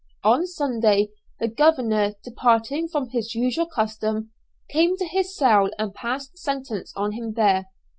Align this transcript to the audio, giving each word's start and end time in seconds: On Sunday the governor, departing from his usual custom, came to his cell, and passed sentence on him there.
On 0.23 0.47
Sunday 0.47 1.09
the 1.39 1.47
governor, 1.47 2.13
departing 2.23 2.87
from 2.87 3.09
his 3.09 3.35
usual 3.35 3.67
custom, 3.67 4.31
came 4.67 4.97
to 4.97 5.05
his 5.05 5.37
cell, 5.37 5.69
and 5.77 5.93
passed 5.93 6.39
sentence 6.39 6.91
on 6.95 7.11
him 7.11 7.33
there. 7.33 7.65